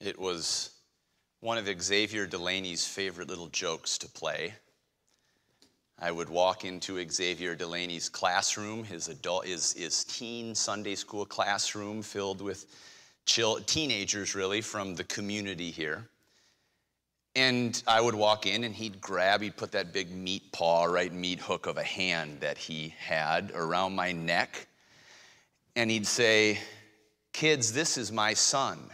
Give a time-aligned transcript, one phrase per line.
[0.00, 0.70] It was
[1.40, 4.54] one of Xavier Delaney's favorite little jokes to play.
[5.98, 12.00] I would walk into Xavier Delaney's classroom, his adult, his, his teen Sunday school classroom
[12.00, 12.64] filled with
[13.26, 16.08] chill, teenagers, really, from the community here.
[17.36, 21.12] And I would walk in and he'd grab, he'd put that big meat paw, right,
[21.12, 24.66] meat hook of a hand that he had around my neck.
[25.76, 26.58] And he'd say,
[27.34, 28.90] Kids, this is my son.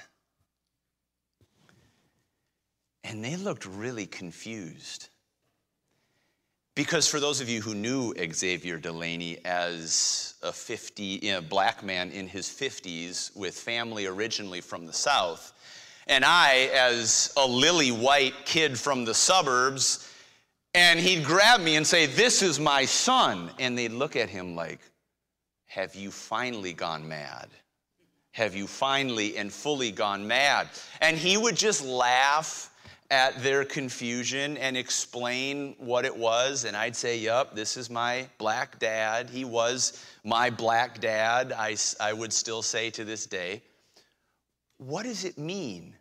[3.09, 5.09] And they looked really confused.
[6.75, 11.85] Because for those of you who knew Xavier Delaney as a 50, you know, black
[11.85, 15.53] man in his 50s with family originally from the South,
[16.09, 20.13] and I as a lily white kid from the suburbs,
[20.75, 23.51] and he'd grab me and say, This is my son.
[23.59, 24.81] And they'd look at him like,
[25.67, 27.49] Have you finally gone mad?
[28.33, 30.69] Have you finally and fully gone mad?
[31.01, 32.71] And he would just laugh
[33.11, 36.65] at their confusion and explain what it was.
[36.65, 39.31] And I'd say, Yup, this is my black dad.
[39.31, 43.63] He was my black dad, I, I would still say to this day.
[44.79, 45.95] What does it mean?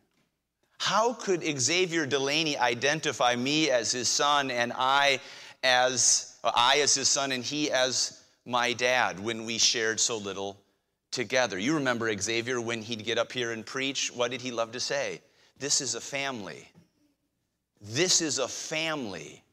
[0.77, 5.19] How could Xavier Delaney identify me as his son and I
[5.63, 10.57] as I as his son and he as my dad when we shared so little
[11.11, 11.57] together?
[11.57, 14.79] You remember Xavier when he'd get up here and preach, what did he love to
[14.79, 15.21] say?
[15.57, 16.67] This is a family.
[17.87, 19.43] This is a family.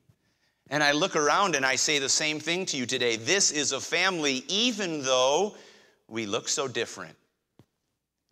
[0.71, 3.17] And I look around and I say the same thing to you today.
[3.17, 5.55] This is a family, even though
[6.09, 7.15] we look so different.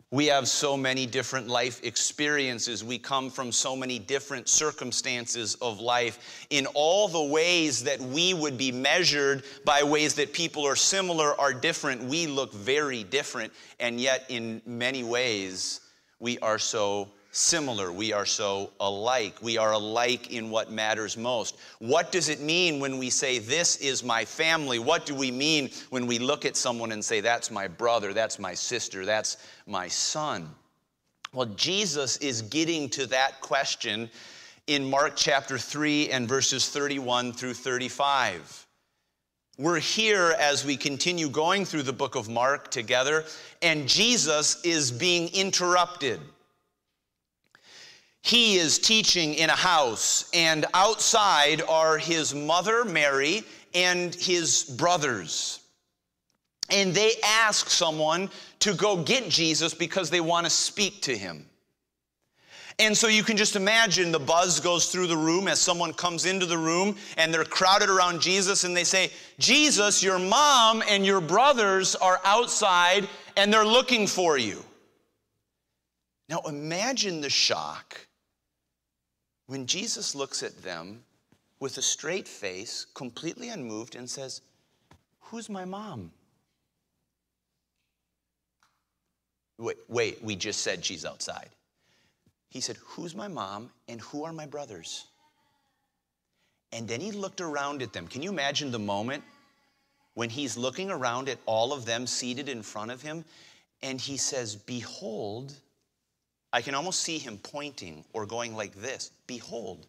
[0.09, 2.83] We have so many different life experiences.
[2.83, 6.45] We come from so many different circumstances of life.
[6.49, 11.39] In all the ways that we would be measured by ways that people are similar
[11.39, 13.53] are different, we look very different.
[13.79, 15.79] And yet, in many ways,
[16.19, 17.91] we are so similar.
[17.91, 19.37] We are so alike.
[19.41, 21.57] We are alike in what matters most.
[21.79, 24.79] What does it mean when we say, This is my family?
[24.79, 28.37] What do we mean when we look at someone and say, That's my brother, that's
[28.37, 30.49] my sister, that's my son?
[31.33, 34.09] Well, Jesus is getting to that question
[34.67, 38.67] in Mark chapter 3 and verses 31 through 35.
[39.57, 43.23] We're here as we continue going through the book of Mark together,
[43.61, 46.19] and Jesus is being interrupted
[48.21, 53.43] he is teaching in a house, and outside are his mother, Mary,
[53.73, 55.59] and his brothers.
[56.69, 61.45] And they ask someone to go get Jesus because they want to speak to him.
[62.79, 66.25] And so you can just imagine the buzz goes through the room as someone comes
[66.25, 71.05] into the room and they're crowded around Jesus and they say, Jesus, your mom and
[71.05, 74.63] your brothers are outside and they're looking for you.
[76.29, 78.07] Now imagine the shock
[79.51, 81.03] when Jesus looks at them
[81.59, 84.39] with a straight face, completely unmoved, and says,
[85.19, 86.09] Who's my mom?
[89.57, 91.49] Wait, wait, we just said she's outside.
[92.47, 95.07] He said, Who's my mom and who are my brothers?
[96.71, 98.07] And then he looked around at them.
[98.07, 99.21] Can you imagine the moment
[100.13, 103.25] when he's looking around at all of them seated in front of him
[103.83, 105.53] and he says, Behold,
[106.53, 109.87] I can almost see him pointing or going like this Behold,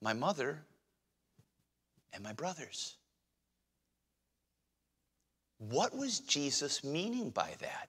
[0.00, 0.62] my mother
[2.12, 2.96] and my brothers.
[5.58, 7.88] What was Jesus meaning by that?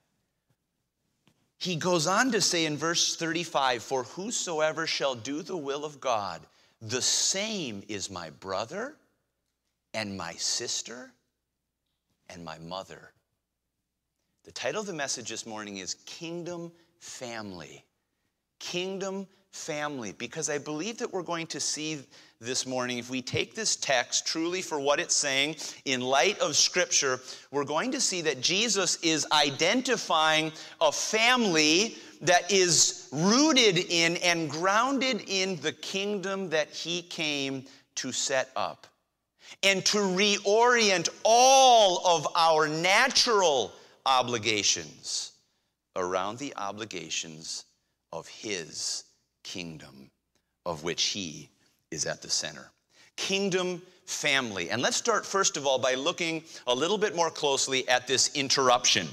[1.59, 5.99] He goes on to say in verse 35 For whosoever shall do the will of
[5.99, 6.41] God,
[6.81, 8.95] the same is my brother
[9.93, 11.11] and my sister
[12.29, 13.11] and my mother.
[14.43, 17.83] The title of the message this morning is Kingdom family.
[18.59, 20.13] Kingdom family.
[20.17, 21.99] Because I believe that we're going to see
[22.39, 26.55] this morning, if we take this text truly for what it's saying in light of
[26.55, 27.19] Scripture,
[27.51, 34.49] we're going to see that Jesus is identifying a family that is rooted in and
[34.49, 37.65] grounded in the kingdom that he came
[37.95, 38.85] to set up
[39.63, 43.71] and to reorient all of our natural
[44.05, 45.31] obligations
[45.97, 47.65] around the obligations
[48.13, 49.03] of his
[49.43, 50.09] kingdom,
[50.65, 51.49] of which he
[51.91, 52.71] is at the center.
[53.17, 54.69] Kingdom family.
[54.69, 58.33] And let's start, first of all, by looking a little bit more closely at this
[58.35, 59.07] interruption.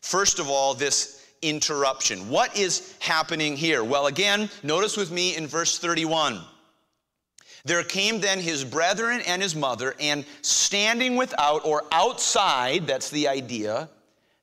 [0.00, 2.28] First of all, this interruption.
[2.28, 3.84] What is happening here?
[3.84, 6.40] Well, again, notice with me in verse 31.
[7.64, 13.28] There came then his brethren and his mother, and standing without or outside, that's the
[13.28, 13.90] idea,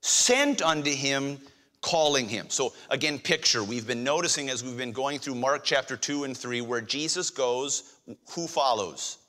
[0.01, 1.40] sent unto him
[1.88, 2.50] calling him.
[2.50, 3.63] So, again, picture.
[3.63, 7.30] We've been noticing as we've been going through Mark chapter 2 and 3, where Jesus
[7.30, 7.94] goes,
[8.31, 9.19] who follows?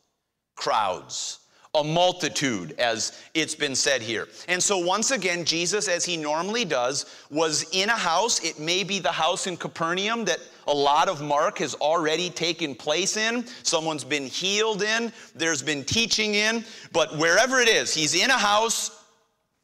[0.56, 1.38] Crowds
[1.74, 4.26] a multitude, as it's been said here.
[4.48, 8.42] And so, once again, Jesus, as he normally does, was in a house.
[8.42, 12.74] It may be the house in Capernaum that a lot of Mark has already taken
[12.74, 13.44] place in.
[13.62, 16.64] Someone's been healed in, there's been teaching in.
[16.92, 19.04] But wherever it is, he's in a house,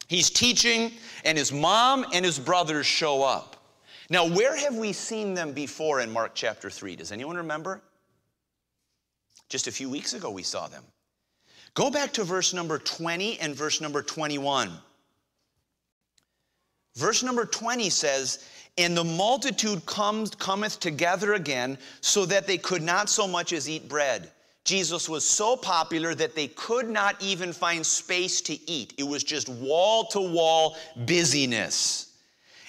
[0.07, 0.91] he's teaching,
[1.25, 3.55] and his mom and his brothers show up.
[4.09, 6.95] Now, where have we seen them before in Mark chapter 3?
[6.95, 7.81] Does anyone remember?
[9.49, 10.83] Just a few weeks ago, we saw them.
[11.73, 14.71] Go back to verse number 20 and verse number 21.
[16.95, 22.81] Verse number 20 says, And the multitude comes, cometh together again, so that they could
[22.81, 24.31] not so much as eat bread.
[24.65, 28.93] Jesus was so popular that they could not even find space to eat.
[28.97, 30.75] It was just wall to wall
[31.05, 32.11] busyness.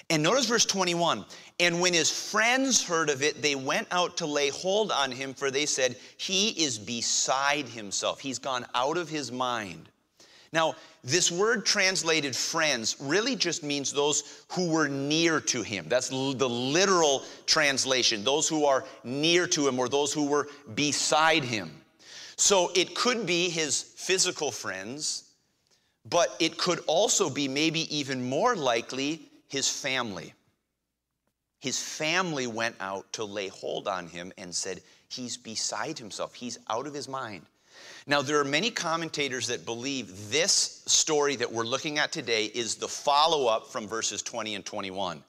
[0.09, 1.25] And notice verse 21
[1.59, 5.33] and when his friends heard of it, they went out to lay hold on him,
[5.33, 8.19] for they said, He is beside himself.
[8.19, 9.89] He's gone out of his mind.
[10.53, 15.85] Now, this word translated friends really just means those who were near to him.
[15.89, 21.43] That's the literal translation, those who are near to him or those who were beside
[21.43, 21.71] him.
[22.37, 25.25] So it could be his physical friends,
[26.09, 30.33] but it could also be maybe even more likely his family
[31.59, 36.59] his family went out to lay hold on him and said, He's beside himself, he's
[36.69, 37.45] out of his mind.
[38.05, 42.75] Now, there are many commentators that believe this story that we're looking at today is
[42.75, 45.23] the follow up from verses 20 and 21.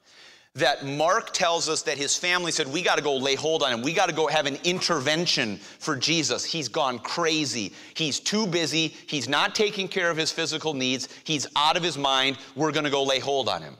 [0.55, 3.71] That Mark tells us that his family said, We got to go lay hold on
[3.71, 3.81] him.
[3.81, 6.43] We got to go have an intervention for Jesus.
[6.43, 7.73] He's gone crazy.
[7.93, 8.87] He's too busy.
[9.07, 11.07] He's not taking care of his physical needs.
[11.23, 12.37] He's out of his mind.
[12.55, 13.77] We're going to go lay hold on him.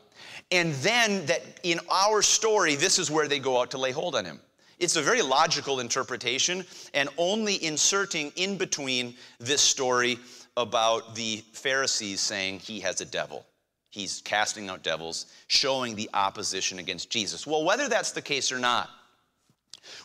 [0.51, 4.15] And then that in our story, this is where they go out to lay hold
[4.15, 4.39] on him.
[4.79, 10.17] It's a very logical interpretation, and only inserting in between this story
[10.55, 13.45] about the Pharisees saying he has a devil.
[13.89, 17.47] He's casting out devils, showing the opposition against Jesus.
[17.47, 18.89] Well, whether that's the case or not,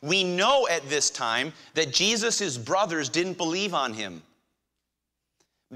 [0.02, 4.22] we know at this time that Jesus' brothers didn't believe on him.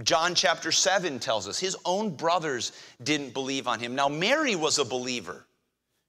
[0.03, 2.73] John chapter 7 tells us his own brothers
[3.03, 3.95] didn't believe on him.
[3.95, 5.45] Now, Mary was a believer.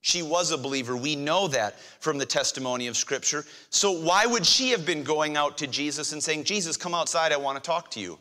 [0.02, 0.96] She was a believer.
[0.96, 3.44] We know that from the testimony of Scripture.
[3.70, 7.34] So, why would she have been going out to Jesus and saying, Jesus, come outside,
[7.34, 8.18] I want to talk to you?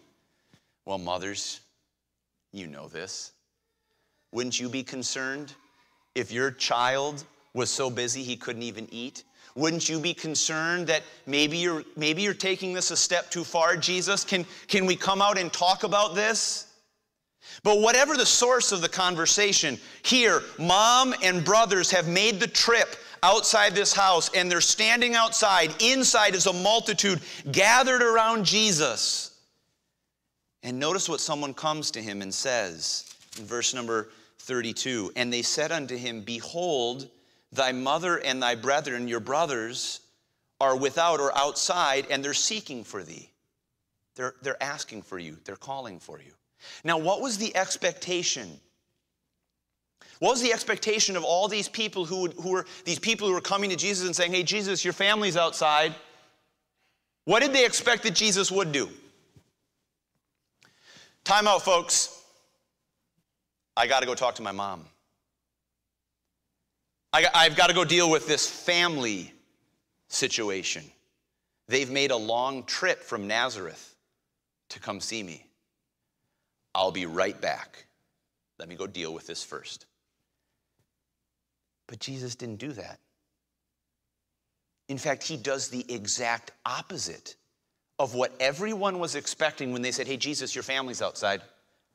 [0.86, 1.60] Well, mothers,
[2.52, 3.32] you know this.
[4.32, 5.54] Wouldn't you be concerned
[6.14, 9.24] if your child was so busy he couldn't even eat?
[9.54, 13.76] Wouldn't you be concerned that maybe you're, maybe you're taking this a step too far,
[13.76, 14.22] Jesus?
[14.24, 16.66] Can, can we come out and talk about this?
[17.62, 22.96] But whatever the source of the conversation, here, mom and brothers have made the trip
[23.22, 25.74] outside this house and they're standing outside.
[25.82, 27.20] Inside is a multitude
[27.50, 29.40] gathered around Jesus.
[30.62, 34.08] And notice what someone comes to him and says in verse number
[34.48, 37.08] 32 And they said unto him, Behold,
[37.52, 40.00] Thy mother and thy brethren, your brothers,
[40.60, 43.30] are without or outside, and they're seeking for thee.
[44.16, 46.32] They're, they're asking for you, they're calling for you.
[46.82, 48.48] Now, what was the expectation?
[50.18, 53.34] What was the expectation of all these people who, would, who were these people who
[53.34, 55.94] were coming to Jesus and saying, Hey, Jesus, your family's outside?
[57.24, 58.88] What did they expect that Jesus would do?
[61.24, 62.17] Time out, folks.
[63.78, 64.84] I got to go talk to my mom.
[67.12, 69.32] I, have got to go deal with this family
[70.08, 70.82] situation.
[71.68, 73.94] They've made a long trip from Nazareth
[74.70, 75.46] to come see me.
[76.74, 77.86] I'll be right back.
[78.58, 79.86] Let me go deal with this first.
[81.86, 82.98] But Jesus didn't do that.
[84.88, 87.36] In fact, he does the exact opposite
[88.00, 91.42] of what everyone was expecting when they said, Hey, Jesus, your family's outside.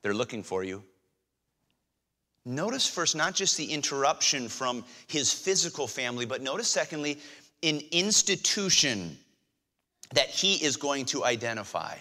[0.01, 0.83] They're looking for you.
[2.45, 7.19] Notice first not just the interruption from his physical family, but notice secondly,
[7.61, 9.17] an institution
[10.13, 11.95] that he is going to identify.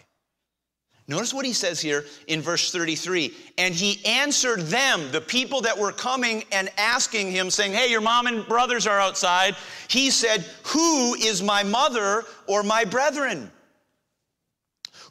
[1.09, 3.35] Notice what he says here in verse 33.
[3.59, 8.01] And he answered them, the people that were coming and asking him, saying, Hey, your
[8.01, 9.57] mom and brothers are outside.
[9.89, 13.51] He said, Who is my mother or my brethren?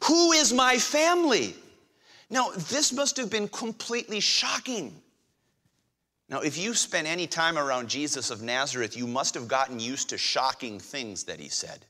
[0.04, 1.54] Who is my family?
[2.30, 5.00] Now, this must have been completely shocking
[6.32, 10.08] now, if you spent any time around Jesus of Nazareth, you must have gotten used
[10.08, 11.84] to shocking things that he said.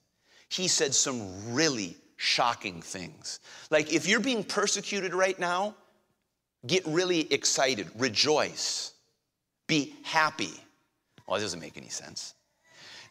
[0.49, 3.38] He said some really shocking things.
[3.70, 5.76] Like if you're being persecuted right now,
[6.66, 8.94] get really excited, rejoice.
[9.68, 10.50] Be happy.
[11.28, 12.34] Well, that doesn't make any sense.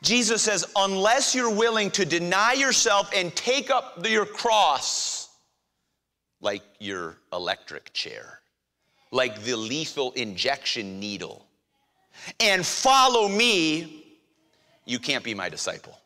[0.03, 5.29] Jesus says, unless you're willing to deny yourself and take up your cross,
[6.41, 8.40] like your electric chair,
[9.11, 11.45] like the lethal injection needle,
[12.39, 14.05] and follow me,
[14.85, 15.97] you can't be my disciple.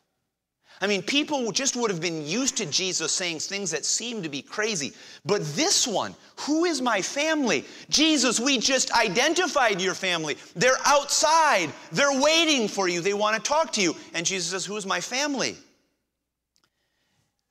[0.80, 4.28] I mean, people just would have been used to Jesus saying things that seemed to
[4.28, 4.92] be crazy.
[5.24, 7.64] But this one, who is my family?
[7.88, 10.36] Jesus, we just identified your family.
[10.54, 13.96] They're outside, they're waiting for you, they want to talk to you.
[14.12, 15.56] And Jesus says, Who is my family?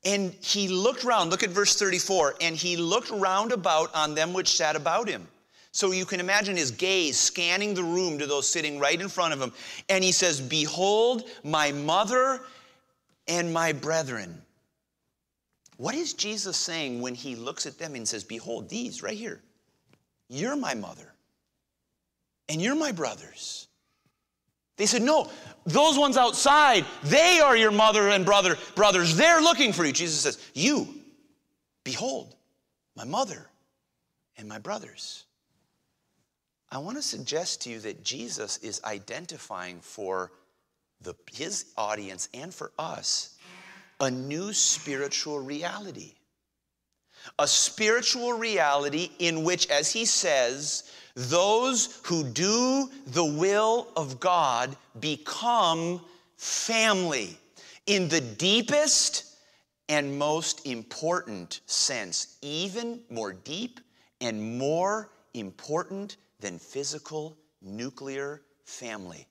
[0.04, 4.34] And he looked round, look at verse 34, and he looked round about on them
[4.34, 5.28] which sat about him.
[5.76, 9.34] So you can imagine his gaze scanning the room to those sitting right in front
[9.34, 9.52] of him.
[9.90, 12.40] And he says, Behold, my mother
[13.28, 14.42] and my brethren.
[15.76, 19.42] What is Jesus saying when he looks at them and says, Behold, these right here,
[20.30, 21.12] you're my mother
[22.48, 23.68] and you're my brothers?
[24.78, 25.30] They said, No,
[25.66, 29.18] those ones outside, they are your mother and brother, brothers.
[29.18, 29.92] They're looking for you.
[29.92, 30.88] Jesus says, You,
[31.84, 32.34] behold,
[32.96, 33.50] my mother
[34.38, 35.26] and my brothers.
[36.72, 40.32] I want to suggest to you that Jesus is identifying for
[41.02, 43.38] the, his audience and for us
[44.00, 46.14] a new spiritual reality.
[47.40, 54.76] A spiritual reality in which, as he says, those who do the will of God
[55.00, 56.02] become
[56.38, 57.38] family
[57.88, 59.38] in the deepest
[59.88, 63.80] and most important sense, even more deep
[64.20, 69.28] and more important than physical nuclear family.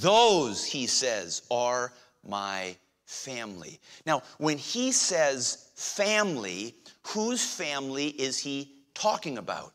[0.00, 1.92] Those, he says, are
[2.26, 3.80] my family.
[4.06, 6.74] Now, when he says family,
[7.08, 9.72] whose family is he talking about?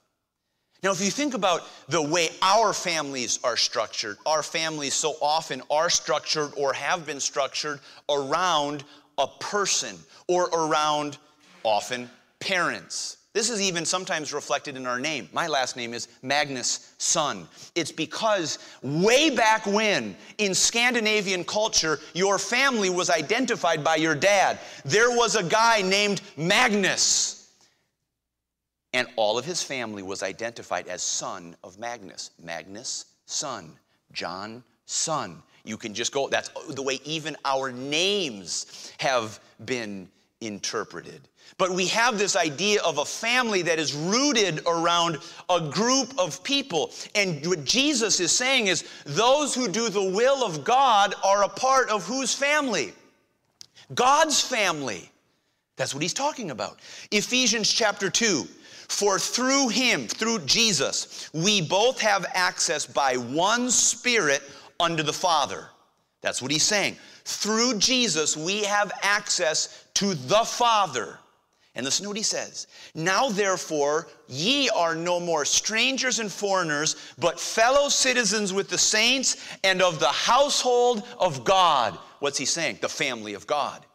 [0.84, 5.62] Now, if you think about the way our families are structured, our families so often
[5.72, 7.80] are structured or have been structured
[8.10, 8.84] around
[9.18, 11.18] a person or around
[11.64, 13.18] often parents.
[13.38, 15.30] This is even sometimes reflected in our name.
[15.32, 17.46] My last name is Magnuson.
[17.76, 24.58] It's because way back when in Scandinavian culture, your family was identified by your dad.
[24.86, 27.52] There was a guy named Magnus,
[28.94, 32.32] and all of his family was identified as son of Magnus.
[32.44, 33.78] Magnus, son.
[34.14, 35.44] John, son.
[35.64, 40.10] You can just go, that's the way even our names have been
[40.42, 41.28] interpreted.
[41.58, 45.18] But we have this idea of a family that is rooted around
[45.50, 46.92] a group of people.
[47.16, 51.50] And what Jesus is saying is those who do the will of God are a
[51.50, 52.94] part of whose family?
[53.96, 55.10] God's family.
[55.78, 56.80] That's what he's talking about.
[57.12, 58.46] Ephesians chapter 2.
[58.90, 64.42] For through him, through Jesus, we both have access by one Spirit
[64.80, 65.68] unto the Father.
[66.28, 66.98] That's what he's saying.
[67.24, 71.20] Through Jesus, we have access to the Father.
[71.74, 72.68] And listen to what he says.
[72.94, 79.38] Now, therefore, ye are no more strangers and foreigners, but fellow citizens with the saints
[79.64, 81.98] and of the household of God.
[82.20, 82.80] What's he saying?
[82.82, 83.86] The family of God.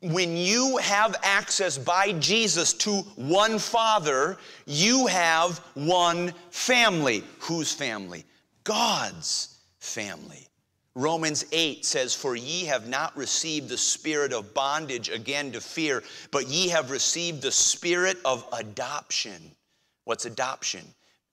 [0.00, 7.22] When you have access by Jesus to one Father, you have one family.
[7.40, 8.24] Whose family?
[8.64, 10.49] God's family.
[10.94, 16.02] Romans 8 says, For ye have not received the spirit of bondage again to fear,
[16.30, 19.54] but ye have received the spirit of adoption.
[20.04, 20.84] What's adoption?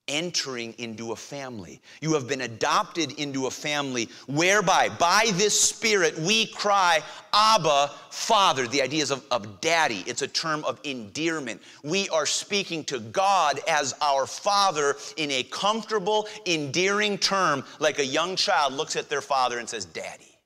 [0.08, 1.82] Entering into a family.
[2.02, 7.02] You have been adopted into a family whereby, by this Spirit, we cry,
[7.34, 8.68] Abba, Father.
[8.68, 11.62] The idea is of, of daddy, it's a term of endearment.
[11.84, 18.06] We are speaking to God as our Father in a comfortable, endearing term, like a
[18.06, 20.38] young child looks at their father and says, Daddy,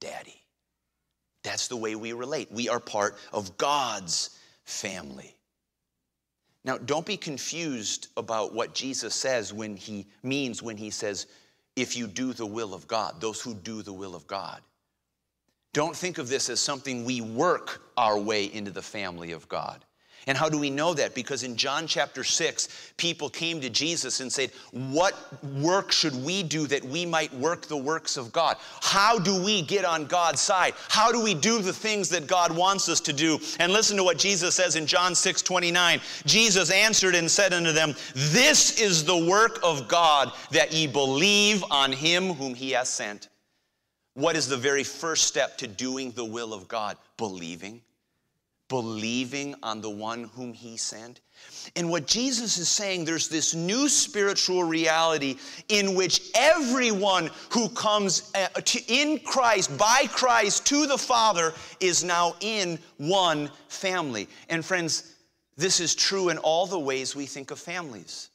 [0.00, 0.40] Daddy.
[1.42, 2.50] That's the way we relate.
[2.50, 4.30] We are part of God's
[4.64, 5.33] family.
[6.64, 11.26] Now, don't be confused about what Jesus says when he means when he says,
[11.76, 14.60] if you do the will of God, those who do the will of God.
[15.72, 19.84] Don't think of this as something we work our way into the family of God.
[20.26, 21.14] And how do we know that?
[21.14, 25.14] Because in John chapter 6, people came to Jesus and said, What
[25.44, 28.56] work should we do that we might work the works of God?
[28.80, 30.74] How do we get on God's side?
[30.88, 33.38] How do we do the things that God wants us to do?
[33.58, 36.00] And listen to what Jesus says in John 6 29.
[36.24, 41.62] Jesus answered and said unto them, This is the work of God, that ye believe
[41.70, 43.28] on him whom he has sent.
[44.14, 46.96] What is the very first step to doing the will of God?
[47.16, 47.82] Believing
[48.68, 51.20] believing on the one whom he sent.
[51.76, 55.36] And what Jesus is saying, there's this new spiritual reality
[55.68, 58.48] in which everyone who comes uh,
[58.88, 64.28] in Christ, by Christ, to the Father, is now in one family.
[64.48, 65.14] And friends,
[65.56, 68.30] this is true in all the ways we think of families.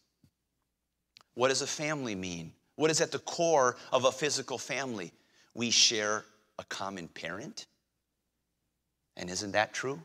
[1.34, 2.54] What does a family mean?
[2.76, 5.12] What is at the core of a physical family?
[5.54, 6.24] We share
[6.60, 7.66] a common parent.
[9.18, 10.02] And isn't that true?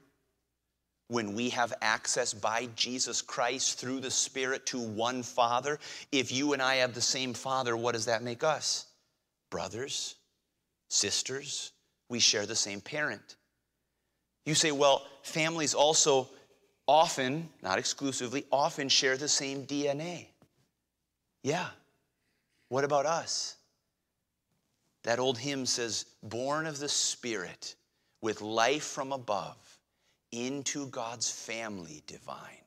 [1.09, 5.79] When we have access by Jesus Christ through the Spirit to one Father,
[6.13, 8.87] if you and I have the same Father, what does that make us?
[9.51, 10.17] Brothers,
[10.89, 11.73] sisters,
[12.09, 13.37] we share the same parent.
[14.47, 16.29] You say, well, families also
[16.87, 20.27] often, not exclusively, often share the same DNA.
[21.43, 21.69] Yeah.
[22.69, 23.57] What about us?
[25.05, 27.75] That old hymn says, born of the Spirit
[28.23, 29.64] with life from above
[30.35, 32.65] into God's family divine.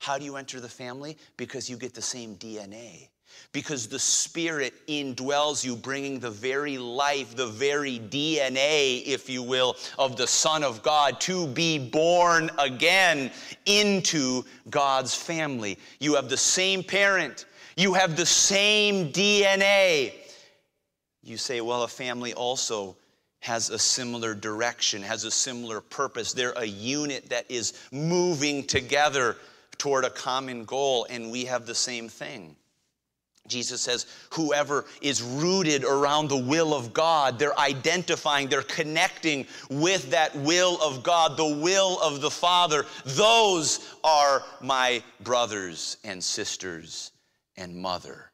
[0.00, 1.16] How do you enter the family?
[1.36, 3.08] Because you get the same DNA.
[3.52, 9.76] Because the Spirit indwells you, bringing the very life, the very DNA, if you will,
[9.98, 13.30] of the Son of God to be born again
[13.66, 15.78] into God's family.
[16.00, 17.44] You have the same parent,
[17.76, 20.14] you have the same DNA.
[21.22, 22.96] You say, well, a family also
[23.40, 26.32] has a similar direction, has a similar purpose.
[26.32, 29.36] They're a unit that is moving together
[29.78, 32.54] toward a common goal, and we have the same thing.
[33.48, 40.10] Jesus says, whoever is rooted around the will of God, they're identifying, they're connecting with
[40.10, 42.84] that will of God, the will of the Father.
[43.04, 47.10] Those are my brothers and sisters
[47.56, 48.30] and mother.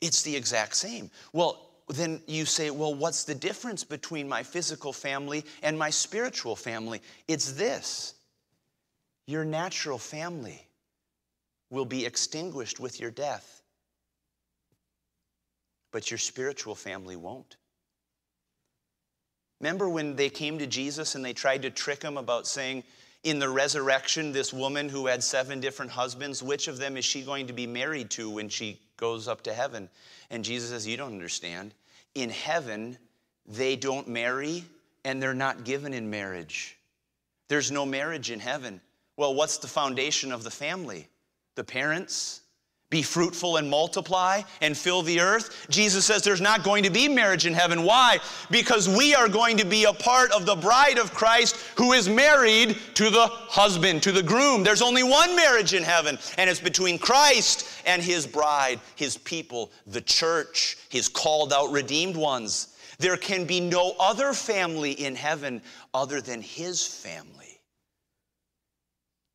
[0.00, 1.10] It's the exact same.
[1.32, 6.54] Well, then you say, well, what's the difference between my physical family and my spiritual
[6.54, 7.02] family?
[7.26, 8.14] It's this
[9.26, 10.66] your natural family
[11.70, 13.62] will be extinguished with your death,
[15.90, 17.56] but your spiritual family won't.
[19.60, 22.84] Remember when they came to Jesus and they tried to trick him about saying,
[23.22, 27.22] in the resurrection, this woman who had seven different husbands, which of them is she
[27.22, 29.90] going to be married to when she goes up to heaven?
[30.30, 31.74] And Jesus says, You don't understand
[32.14, 32.98] in heaven,
[33.46, 34.64] they don't marry
[35.04, 36.78] and they're not given in marriage.
[37.48, 38.80] There's no marriage in heaven.
[39.16, 41.08] Well, what's the foundation of the family?
[41.56, 42.42] The parents?
[42.90, 45.66] Be fruitful and multiply and fill the earth.
[45.70, 47.84] Jesus says there's not going to be marriage in heaven.
[47.84, 48.18] Why?
[48.50, 52.08] Because we are going to be a part of the bride of Christ who is
[52.08, 54.64] married to the husband, to the groom.
[54.64, 59.70] There's only one marriage in heaven, and it's between Christ and his bride, his people,
[59.86, 62.76] the church, his called out, redeemed ones.
[62.98, 65.62] There can be no other family in heaven
[65.94, 67.39] other than his family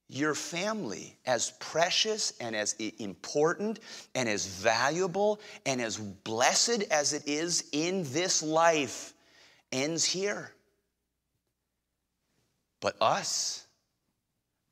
[0.07, 3.79] your family, as precious and as important
[4.13, 9.13] and as valuable and as blessed as it is in this life,
[9.71, 10.51] ends here.
[12.81, 13.65] But us,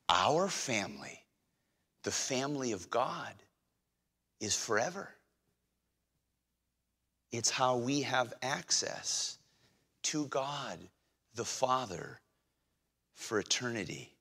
[0.08, 1.24] our family,
[2.04, 3.34] the family of God,
[4.39, 5.10] is forever.
[7.32, 9.39] It's how we have access
[10.04, 10.78] to God
[11.34, 12.19] the Father
[13.15, 14.12] for eternity.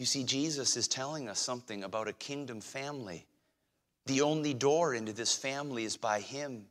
[0.00, 3.26] You see, Jesus is telling us something about a kingdom family.
[4.06, 6.64] The only door into this family is by Him.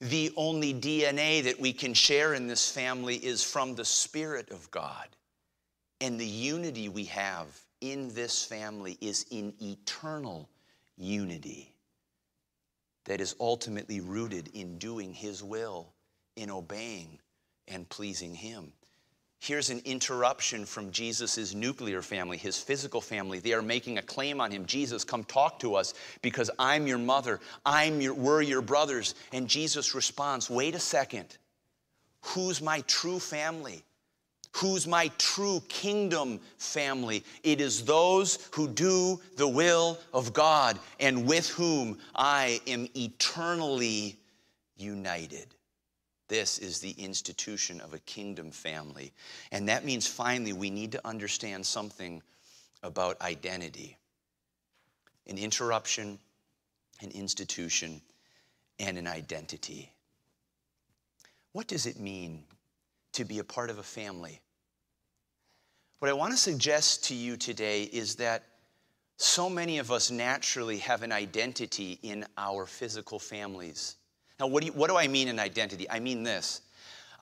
[0.00, 4.70] The only DNA that we can share in this family is from the Spirit of
[4.70, 5.08] God.
[6.00, 7.48] And the unity we have
[7.80, 10.48] in this family is in eternal
[10.96, 11.74] unity
[13.06, 15.88] that is ultimately rooted in doing His will,
[16.36, 17.18] in obeying
[17.66, 18.72] and pleasing Him.
[19.38, 23.38] Here's an interruption from Jesus' nuclear family, his physical family.
[23.38, 24.66] They are making a claim on him.
[24.66, 27.40] Jesus, come talk to us because I'm your mother.
[27.64, 29.14] I'm your, we're your brothers.
[29.32, 31.36] And Jesus responds, wait a second.
[32.22, 33.84] Who's my true family?
[34.56, 37.22] Who's my true kingdom family?
[37.44, 44.16] It is those who do the will of God and with whom I am eternally
[44.78, 45.46] united.
[46.28, 49.12] This is the institution of a kingdom family.
[49.52, 52.22] And that means finally we need to understand something
[52.82, 53.96] about identity
[55.28, 56.20] an interruption,
[57.00, 58.00] an institution,
[58.78, 59.90] and an identity.
[61.50, 62.44] What does it mean
[63.14, 64.40] to be a part of a family?
[65.98, 68.44] What I want to suggest to you today is that
[69.16, 73.96] so many of us naturally have an identity in our physical families.
[74.38, 75.88] Now, what do, you, what do I mean in identity?
[75.90, 76.60] I mean this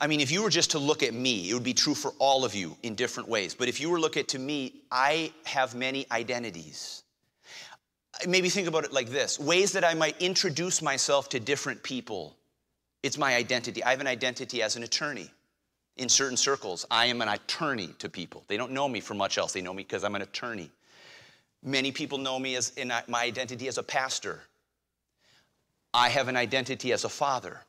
[0.01, 2.13] I mean, if you were just to look at me, it would be true for
[2.19, 3.55] all of you in different ways.
[3.55, 7.05] But if you were to look at to me, I have many identities.
[8.27, 12.37] Maybe think about it like this ways that I might introduce myself to different people.
[13.03, 13.85] It's my identity.
[13.85, 15.31] I have an identity as an attorney.
[15.97, 18.45] In certain circles, I am an attorney to people.
[18.49, 19.53] They don't know me for much else.
[19.53, 20.71] They know me because I'm an attorney.
[21.63, 24.43] Many people know me as in my identity as a pastor.
[25.95, 27.61] I have an identity as a father.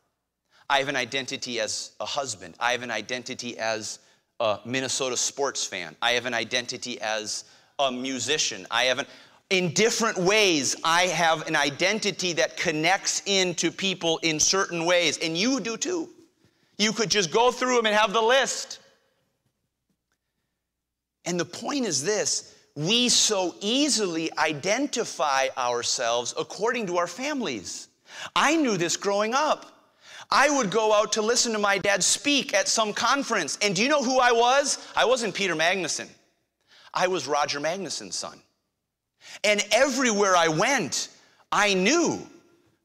[0.68, 2.56] I have an identity as a husband.
[2.60, 4.00] I have an identity as
[4.40, 5.96] a Minnesota sports fan.
[6.02, 7.46] I have an identity as
[7.78, 8.66] a musician.
[8.72, 9.06] I have an,
[9.52, 15.38] in different ways, I have an identity that connects into people in certain ways, and
[15.38, 16.10] you do too.
[16.80, 18.80] You could just go through them and have the list.
[21.26, 27.88] And the point is this we so easily identify ourselves according to our families.
[28.36, 29.72] I knew this growing up.
[30.32, 33.58] I would go out to listen to my dad speak at some conference.
[33.62, 34.78] And do you know who I was?
[34.96, 36.08] I wasn't Peter Magnuson.
[36.94, 38.40] I was Roger Magnuson's son.
[39.44, 41.10] And everywhere I went,
[41.52, 42.26] I knew,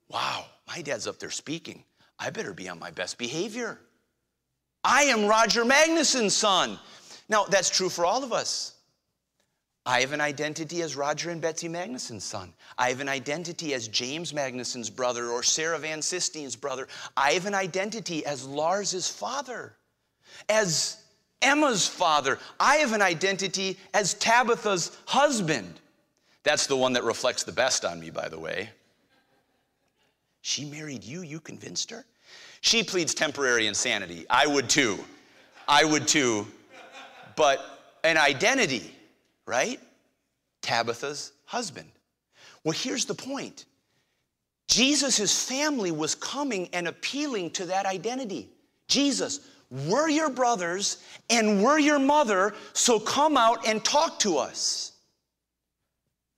[0.09, 1.85] wow, my dad's up there speaking.
[2.19, 3.79] I better be on my best behavior.
[4.85, 6.79] I am Roger Magnuson's son.
[7.29, 8.75] Now, that's true for all of us.
[9.91, 12.53] I have an identity as Roger and Betsy Magnuson's son.
[12.79, 16.87] I have an identity as James Magnuson's brother or Sarah Van Sistine's brother.
[17.17, 19.75] I have an identity as Lars's father,
[20.49, 21.03] as
[21.43, 22.39] Emma's father.
[22.61, 25.81] I have an identity as Tabitha's husband.
[26.45, 28.71] That's the one that reflects the best on me, by the way.
[30.41, 32.07] She married you, you convinced her?
[32.61, 34.25] She pleads temporary insanity.
[34.31, 35.01] I would too.
[35.67, 36.47] I would too.
[37.35, 38.95] But an identity
[39.47, 39.81] right?
[40.63, 41.91] Tabitha's husband.
[42.65, 43.65] Well, here's the point
[44.69, 48.51] Jesus' family was coming and appealing to that identity.
[48.89, 50.99] Jesus, we're your brothers
[51.29, 54.93] and we're your mother, so come out and talk to us.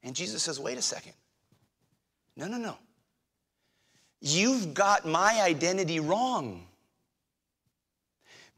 [0.03, 1.12] And Jesus says, wait a second.
[2.37, 2.77] No, no, no.
[4.21, 6.67] You've got my identity wrong.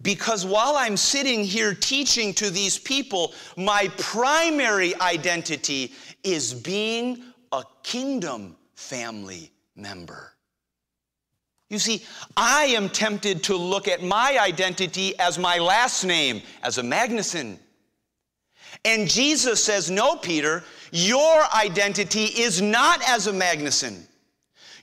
[0.05, 7.65] Because while I'm sitting here teaching to these people, my primary identity is being a
[7.83, 10.35] kingdom family member.
[11.71, 12.05] You see,
[12.37, 17.59] I am tempted to look at my identity as my last name, as a Magnuson.
[18.85, 20.63] And Jesus says, No, Peter,
[20.93, 24.03] your identity is not as a Magnuson.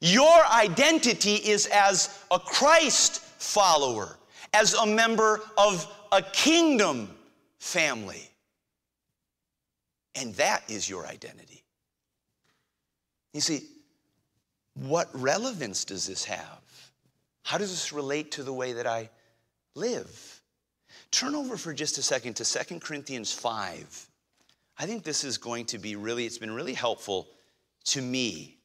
[0.01, 4.17] Your identity is as a Christ follower
[4.53, 7.09] as a member of a kingdom
[7.59, 8.29] family.
[10.15, 11.63] And that is your identity.
[13.33, 13.61] You see,
[14.75, 16.61] what relevance does this have?
[17.43, 19.09] How does this relate to the way that I
[19.75, 20.41] live?
[21.11, 24.09] Turn over for just a second to 2 Corinthians 5.
[24.77, 27.27] I think this is going to be really, it's been really helpful
[27.85, 28.57] to me.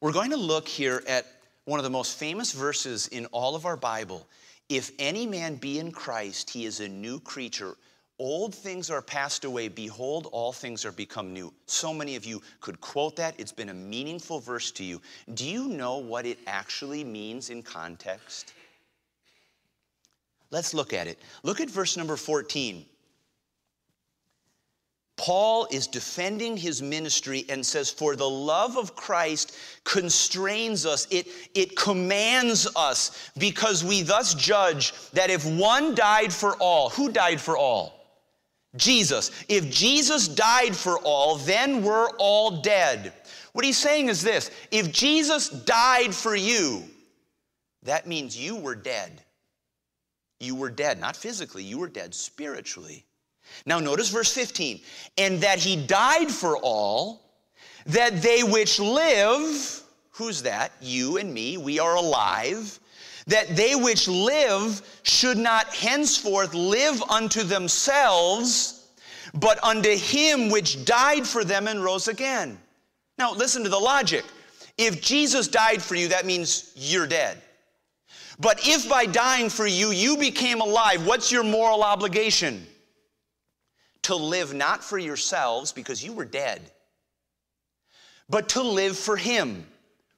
[0.00, 1.26] We're going to look here at
[1.64, 4.26] one of the most famous verses in all of our Bible.
[4.68, 7.76] If any man be in Christ, he is a new creature.
[8.18, 9.68] Old things are passed away.
[9.68, 11.52] Behold, all things are become new.
[11.66, 13.34] So many of you could quote that.
[13.38, 15.00] It's been a meaningful verse to you.
[15.34, 18.52] Do you know what it actually means in context?
[20.50, 21.18] Let's look at it.
[21.42, 22.86] Look at verse number 14.
[25.16, 31.28] Paul is defending his ministry and says, For the love of Christ constrains us, it,
[31.54, 37.40] it commands us, because we thus judge that if one died for all, who died
[37.40, 38.04] for all?
[38.76, 39.30] Jesus.
[39.48, 43.12] If Jesus died for all, then we're all dead.
[43.52, 46.82] What he's saying is this if Jesus died for you,
[47.84, 49.22] that means you were dead.
[50.40, 53.06] You were dead, not physically, you were dead spiritually.
[53.66, 54.80] Now, notice verse 15.
[55.18, 57.22] And that he died for all,
[57.86, 60.72] that they which live, who's that?
[60.80, 62.78] You and me, we are alive.
[63.26, 68.88] That they which live should not henceforth live unto themselves,
[69.34, 72.58] but unto him which died for them and rose again.
[73.18, 74.24] Now, listen to the logic.
[74.76, 77.40] If Jesus died for you, that means you're dead.
[78.40, 82.66] But if by dying for you, you became alive, what's your moral obligation?
[84.04, 86.62] To live not for yourselves because you were dead,
[88.28, 89.66] but to live for Him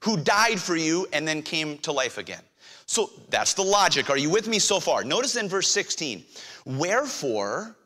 [0.01, 2.42] who died for you and then came to life again.
[2.87, 4.11] So that's the logic.
[4.11, 5.03] Are you with me so far?
[5.03, 6.25] Notice in verse 16,
[6.64, 7.77] wherefore,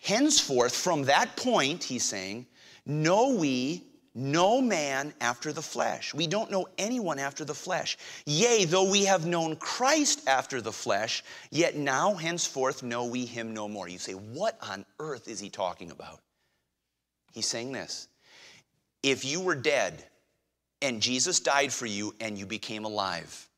[0.00, 2.46] henceforth, from that point, he's saying,
[2.84, 6.12] know we no man after the flesh.
[6.12, 7.96] We don't know anyone after the flesh.
[8.26, 13.54] Yea, though we have known Christ after the flesh, yet now henceforth know we him
[13.54, 13.88] no more.
[13.88, 16.20] You say, what on earth is he talking about?
[17.32, 18.08] He's saying this
[19.02, 20.04] If you were dead
[20.82, 23.48] and Jesus died for you and you became alive,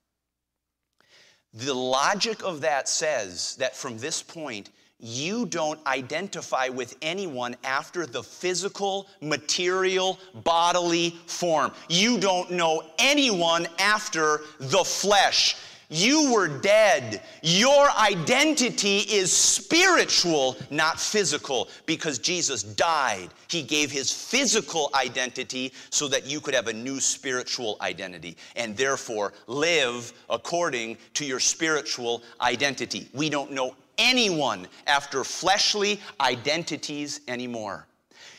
[1.52, 4.70] the logic of that says that from this point,
[5.04, 11.72] you don't identify with anyone after the physical, material, bodily form.
[11.90, 15.56] You don't know anyone after the flesh.
[15.90, 17.22] You were dead.
[17.42, 23.28] Your identity is spiritual, not physical, because Jesus died.
[23.48, 28.74] He gave his physical identity so that you could have a new spiritual identity and
[28.74, 33.06] therefore live according to your spiritual identity.
[33.12, 37.86] We don't know anyone after fleshly identities anymore.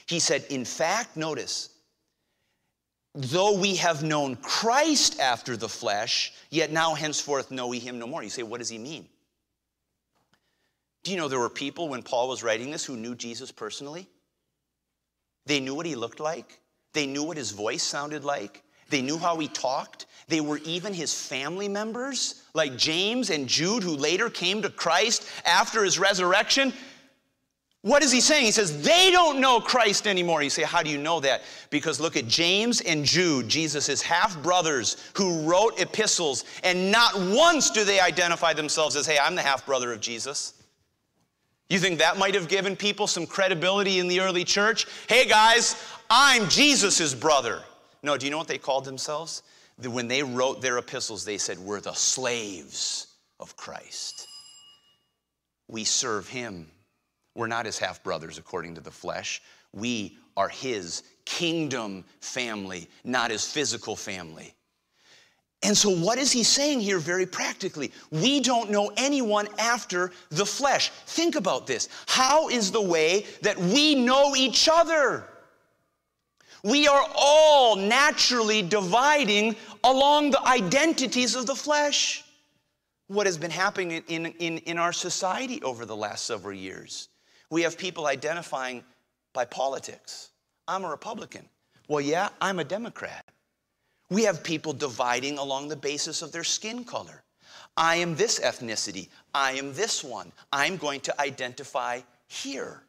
[0.08, 1.70] He said, in fact, notice,
[3.14, 8.08] though we have known Christ after the flesh, yet now henceforth know we him no
[8.08, 8.24] more.
[8.24, 9.08] You say, what does he mean?
[11.04, 14.08] Do you know there were people when Paul was writing this who knew Jesus personally?
[15.46, 16.60] They knew what he looked like,
[16.94, 20.06] they knew what his voice sounded like, they knew how he talked.
[20.28, 25.30] They were even his family members, like James and Jude, who later came to Christ
[25.46, 26.74] after his resurrection.
[27.82, 28.46] What is he saying?
[28.46, 30.42] He says, they don't know Christ anymore.
[30.42, 31.44] You say, how do you know that?
[31.70, 37.70] Because look at James and Jude, Jesus' half brothers who wrote epistles, and not once
[37.70, 40.56] do they identify themselves as, hey, I'm the half brother of Jesus.
[41.70, 44.88] You think that might have given people some credibility in the early church?
[45.08, 45.76] Hey guys,
[46.10, 47.62] I'm Jesus' brother.
[48.02, 49.44] No, do you know what they called themselves?
[49.84, 53.08] When they wrote their epistles, they said, We're the slaves
[53.40, 54.28] of Christ.
[55.68, 56.68] We serve him.
[57.36, 59.42] We're not his half brothers according to the flesh.
[59.74, 64.54] We are his kingdom family, not his physical family.
[65.64, 67.92] And so, what is he saying here very practically?
[68.12, 70.92] We don't know anyone after the flesh.
[71.08, 71.90] Think about this.
[72.08, 75.28] How is the way that we know each other?
[76.66, 82.24] We are all naturally dividing along the identities of the flesh.
[83.06, 87.10] What has been happening in, in, in our society over the last several years?
[87.52, 88.84] We have people identifying
[89.32, 90.32] by politics.
[90.68, 91.48] I'm a Republican.
[91.88, 93.26] Well, yeah, I'm a Democrat.
[94.10, 97.22] We have people dividing along the basis of their skin color.
[97.78, 99.10] I am this ethnicity.
[99.36, 100.32] I am this one.
[100.52, 102.82] I'm going to identify here.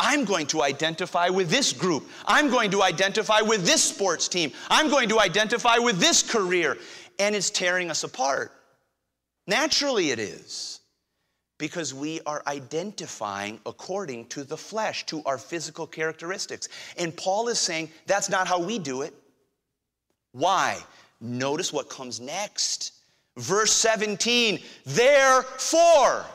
[0.00, 2.08] I'm going to identify with this group.
[2.26, 4.52] I'm going to identify with this sports team.
[4.68, 6.76] I'm going to identify with this career.
[7.18, 8.52] And it's tearing us apart.
[9.46, 10.80] Naturally, it is.
[11.58, 16.68] Because we are identifying according to the flesh, to our physical characteristics.
[16.98, 19.14] And Paul is saying that's not how we do it.
[20.32, 20.78] Why?
[21.20, 22.94] Notice what comes next.
[23.36, 26.26] Verse 17, therefore.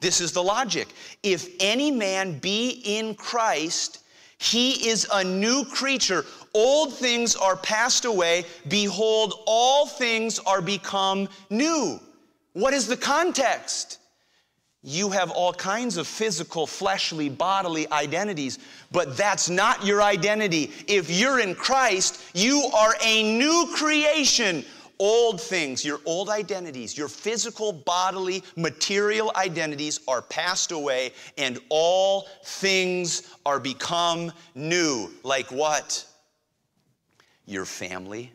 [0.00, 0.88] This is the logic.
[1.22, 4.02] If any man be in Christ,
[4.38, 6.24] he is a new creature.
[6.52, 8.44] Old things are passed away.
[8.68, 11.98] Behold, all things are become new.
[12.52, 13.98] What is the context?
[14.82, 18.60] You have all kinds of physical, fleshly, bodily identities,
[18.92, 20.70] but that's not your identity.
[20.86, 24.64] If you're in Christ, you are a new creation
[24.98, 32.28] old things, your old identities, your physical, bodily, material identities are passed away, and all
[32.44, 35.10] things are become new.
[35.22, 36.04] Like what?
[37.46, 38.32] Your family,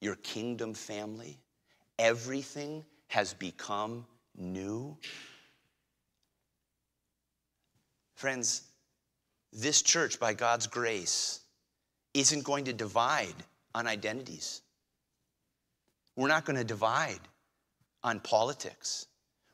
[0.00, 1.38] your kingdom family,
[1.98, 4.96] everything has become new.
[8.14, 8.62] Friends,
[9.52, 11.40] this church, by God's grace,
[12.14, 13.34] isn't going to divide
[13.74, 14.62] on identities.
[16.16, 17.20] We're not going to divide
[18.02, 19.06] on politics.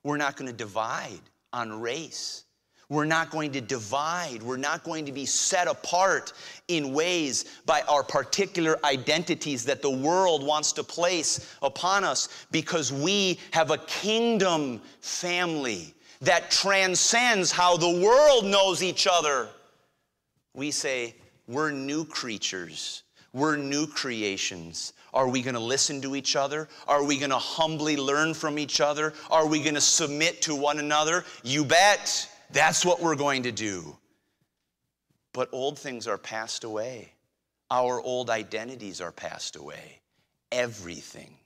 [0.05, 1.20] We're not going to divide
[1.53, 2.44] on race.
[2.88, 4.42] We're not going to divide.
[4.42, 6.35] We're not going to be set apart
[6.68, 12.92] in ways by our particular identities that the world wants to place upon us because
[12.92, 19.48] we have a kingdom family that transcends how the world knows each other.
[20.55, 21.16] We say,
[21.48, 23.01] we're new creatures,
[23.33, 24.92] we're new creations.
[25.14, 26.68] Are we going to listen to each other?
[26.87, 29.14] Are we going to humbly learn from each other?
[29.31, 31.25] Are we going to submit to one another?
[31.42, 32.29] You bet.
[32.51, 33.97] That's what we're going to do.
[35.33, 37.12] But old things are passed away.
[37.71, 40.01] Our old identities are passed away.
[40.51, 41.37] Everything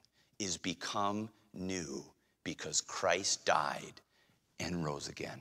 [0.41, 2.05] is become new
[2.43, 4.01] because Christ died
[4.59, 5.41] and rose again.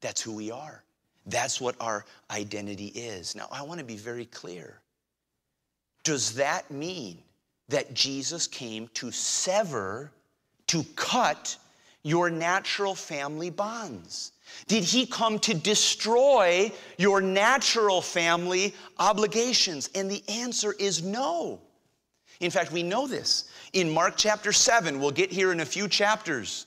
[0.00, 0.82] That's who we are.
[1.26, 3.36] That's what our identity is.
[3.36, 4.80] Now, I want to be very clear.
[6.08, 7.18] Does that mean
[7.68, 10.10] that Jesus came to sever,
[10.68, 11.54] to cut
[12.02, 14.32] your natural family bonds?
[14.68, 19.90] Did he come to destroy your natural family obligations?
[19.94, 21.60] And the answer is no.
[22.40, 23.50] In fact, we know this.
[23.74, 26.64] In Mark chapter 7, we'll get here in a few chapters.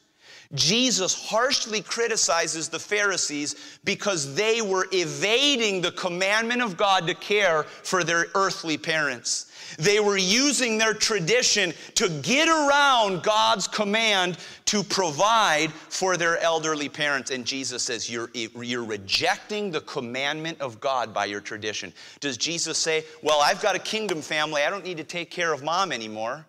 [0.53, 7.63] Jesus harshly criticizes the Pharisees because they were evading the commandment of God to care
[7.63, 9.51] for their earthly parents.
[9.77, 16.89] They were using their tradition to get around God's command to provide for their elderly
[16.89, 17.31] parents.
[17.31, 21.93] And Jesus says, You're, you're rejecting the commandment of God by your tradition.
[22.19, 25.53] Does Jesus say, Well, I've got a kingdom family, I don't need to take care
[25.53, 26.45] of mom anymore?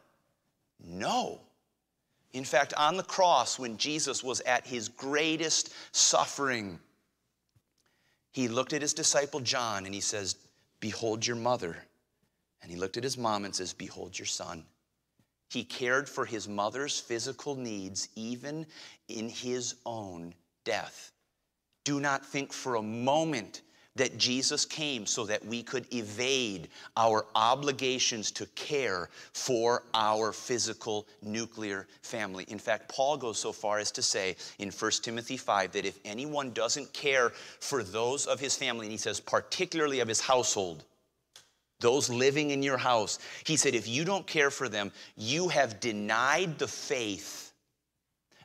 [0.84, 1.40] No.
[2.32, 6.78] In fact, on the cross, when Jesus was at his greatest suffering,
[8.32, 10.36] he looked at his disciple John and he says,
[10.80, 11.76] Behold your mother.
[12.62, 14.64] And he looked at his mom and says, Behold your son.
[15.50, 18.66] He cared for his mother's physical needs even
[19.08, 20.32] in his own
[20.64, 21.12] death.
[21.84, 23.60] Do not think for a moment
[23.96, 31.06] that Jesus came so that we could evade our obligations to care for our physical
[31.22, 32.44] nuclear family.
[32.48, 35.98] In fact, Paul goes so far as to say in 1 Timothy 5 that if
[36.04, 40.84] anyone doesn't care for those of his family, and he says particularly of his household,
[41.80, 45.80] those living in your house, he said, if you don't care for them, you have
[45.80, 47.52] denied the faith.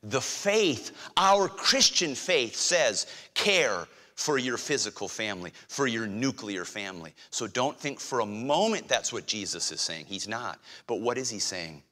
[0.03, 7.13] The faith, our Christian faith says, care for your physical family, for your nuclear family.
[7.29, 10.05] So don't think for a moment that's what Jesus is saying.
[10.07, 10.59] He's not.
[10.87, 11.83] But what is he saying?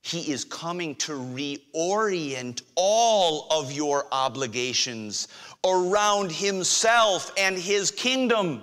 [0.00, 5.28] He is coming to reorient all of your obligations
[5.66, 8.62] around himself and his kingdom.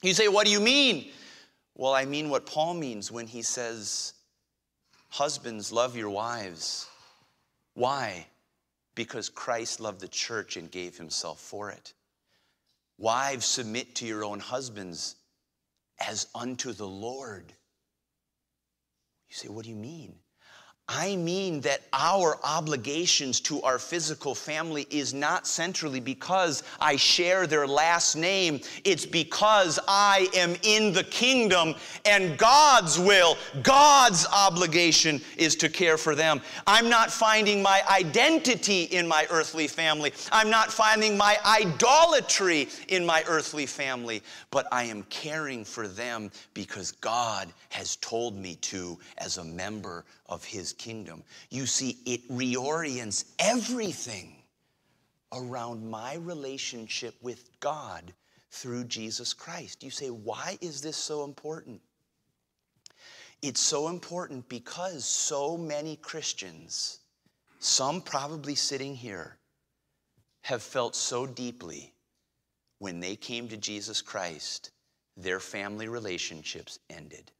[0.00, 1.10] You say, What do you mean?
[1.74, 4.12] Well, I mean what Paul means when he says,
[5.08, 6.86] Husbands, love your wives.
[7.74, 8.26] Why?
[8.98, 11.92] Because Christ loved the church and gave himself for it.
[12.98, 15.14] Wives, submit to your own husbands
[16.00, 17.52] as unto the Lord.
[19.28, 20.16] You say, what do you mean?
[20.90, 27.46] I mean that our obligations to our physical family is not centrally because I share
[27.46, 28.60] their last name.
[28.84, 31.74] It's because I am in the kingdom
[32.06, 36.40] and God's will, God's obligation is to care for them.
[36.66, 40.14] I'm not finding my identity in my earthly family.
[40.32, 46.30] I'm not finding my idolatry in my earthly family, but I am caring for them
[46.54, 51.22] because God has told me to as a member of his kingdom.
[51.50, 54.36] You see, it reorients everything
[55.32, 58.14] around my relationship with God
[58.50, 59.82] through Jesus Christ.
[59.82, 61.80] You say, why is this so important?
[63.42, 67.00] It's so important because so many Christians,
[67.60, 69.36] some probably sitting here,
[70.42, 71.92] have felt so deeply
[72.78, 74.70] when they came to Jesus Christ,
[75.16, 77.30] their family relationships ended.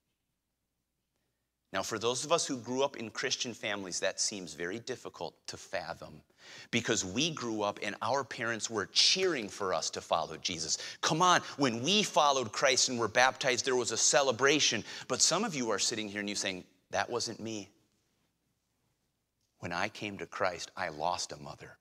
[1.72, 5.34] Now, for those of us who grew up in Christian families, that seems very difficult
[5.48, 6.22] to fathom
[6.70, 10.78] because we grew up and our parents were cheering for us to follow Jesus.
[11.02, 14.82] Come on, when we followed Christ and were baptized, there was a celebration.
[15.08, 17.68] But some of you are sitting here and you're saying, That wasn't me.
[19.58, 21.76] When I came to Christ, I lost a mother.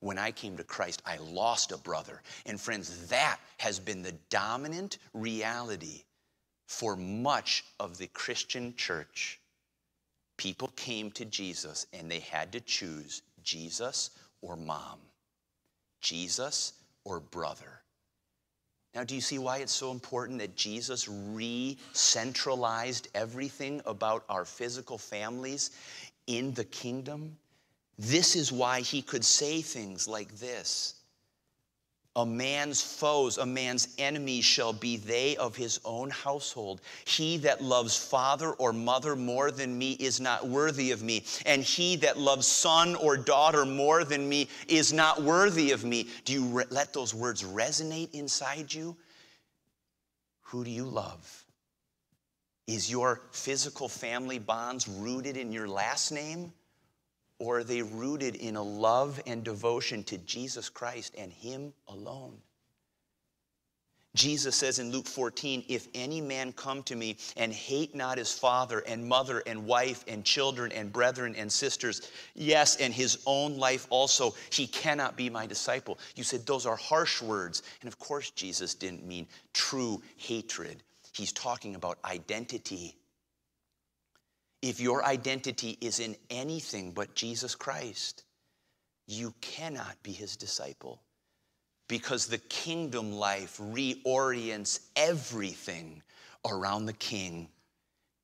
[0.00, 2.22] When I came to Christ, I lost a brother.
[2.46, 6.04] And friends, that has been the dominant reality
[6.66, 9.40] for much of the Christian church,
[10.36, 14.98] people came to Jesus and they had to choose Jesus or mom,
[16.00, 16.72] Jesus
[17.04, 17.80] or brother.
[18.94, 24.44] Now, do you see why it's so important that Jesus re centralized everything about our
[24.44, 25.72] physical families
[26.26, 27.36] in the kingdom?
[27.98, 30.94] This is why he could say things like this
[32.16, 36.80] a man's foes, a man's enemies shall be they of his own household.
[37.04, 41.24] He that loves father or mother more than me is not worthy of me.
[41.44, 46.08] And he that loves son or daughter more than me is not worthy of me.
[46.24, 48.96] Do you re- let those words resonate inside you?
[50.42, 51.44] Who do you love?
[52.68, 56.52] Is your physical family bonds rooted in your last name?
[57.38, 62.40] Or are they rooted in a love and devotion to Jesus Christ and Him alone?
[64.14, 68.32] Jesus says in Luke 14, if any man come to me and hate not his
[68.32, 73.58] father and mother and wife and children and brethren and sisters, yes, and his own
[73.58, 75.98] life also, he cannot be my disciple.
[76.14, 77.64] You said those are harsh words.
[77.80, 80.84] And of course, Jesus didn't mean true hatred.
[81.12, 82.96] He's talking about identity.
[84.64, 88.24] If your identity is in anything but Jesus Christ,
[89.06, 91.02] you cannot be his disciple
[91.86, 96.02] because the kingdom life reorients everything
[96.46, 97.50] around the king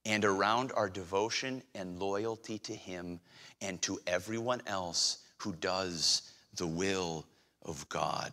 [0.06, 3.20] and around our devotion and loyalty to him
[3.60, 7.26] and to everyone else who does the will
[7.66, 8.32] of God.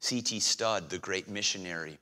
[0.00, 0.40] C.T.
[0.40, 1.96] Studd, the great missionary,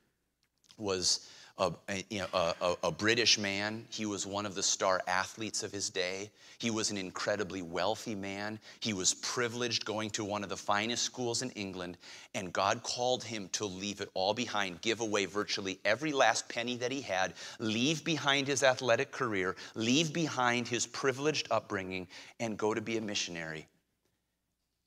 [0.79, 1.29] was
[1.59, 1.73] a,
[2.11, 3.85] know, a, a, British man.
[3.91, 6.31] He was one of the star athletes of his day.
[6.59, 8.59] He was an incredibly wealthy man.
[8.81, 11.99] He was privileged going to one of the finest schools in England,
[12.35, 16.77] and God called him to leave it all behind, give away virtually every last penny
[16.77, 22.09] that he had, leave behind his athletic career, leave behind his privileged upbringing,
[22.41, 23.67] and go to be a missionary.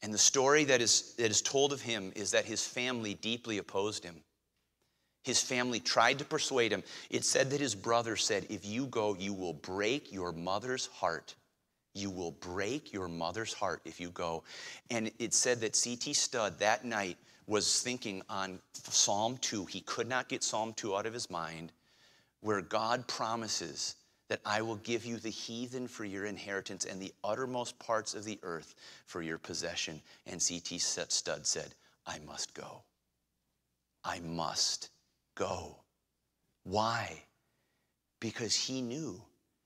[0.02, 3.58] And the story that is, that is told of him is that his family deeply
[3.60, 4.16] opposed him.
[5.26, 6.84] His family tried to persuade him.
[7.10, 11.34] It said that his brother said, If you go, you will break your mother's heart.
[11.96, 14.44] You will break your mother's heart if you go.
[14.92, 16.14] And it said that C.T.
[16.14, 17.18] Studd that night
[17.48, 19.66] was thinking on Psalm 2.
[19.66, 21.72] He could not get Psalm 2 out of his mind,
[22.42, 23.96] where God promises
[24.28, 28.26] that I will give you the heathen for your inheritance and the uttermost parts of
[28.26, 28.76] the earth
[29.08, 30.04] for your possession.
[30.28, 30.78] And C.T.
[30.78, 31.74] Studd said,
[32.06, 32.84] I must go.
[34.04, 34.92] I must
[35.36, 35.76] go.
[36.64, 37.22] Why?
[38.20, 39.22] Because he knew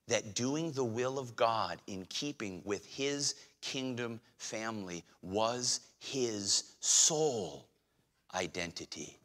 [0.07, 7.67] that doing the will of God in keeping with his kingdom family was his sole
[8.34, 9.17] identity.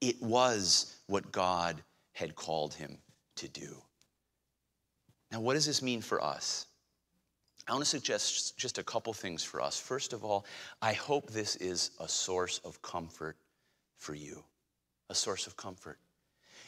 [0.00, 1.82] It was what God
[2.12, 2.98] had called him
[3.36, 3.76] to do.
[5.32, 6.66] Now, what does this mean for us?
[7.66, 9.80] I want to suggest just a couple things for us.
[9.80, 10.44] First of all,
[10.82, 13.36] I hope this is a source of comfort
[13.96, 14.44] for you
[15.10, 15.98] a source of comfort.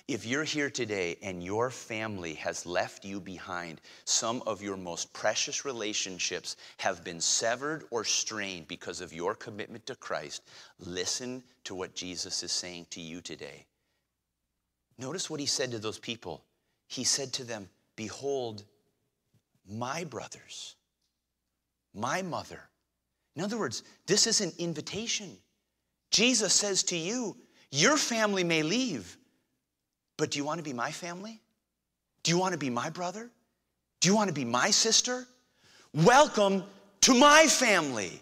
[0.09, 5.13] If you're here today and your family has left you behind, some of your most
[5.13, 10.43] precious relationships have been severed or strained because of your commitment to Christ,
[10.79, 13.67] listen to what Jesus is saying to you today.
[14.97, 16.45] Notice what he said to those people.
[16.87, 18.63] He said to them, Behold,
[19.69, 20.77] my brothers,
[21.93, 22.61] my mother.
[23.35, 25.37] In other words, this is an invitation.
[26.11, 27.37] Jesus says to you,
[27.77, 29.17] your family may leave,
[30.17, 31.41] but do you want to be my family?
[32.23, 33.31] Do you want to be my brother?
[34.01, 35.27] Do you want to be my sister?
[35.93, 36.65] Welcome
[37.03, 38.21] to my family.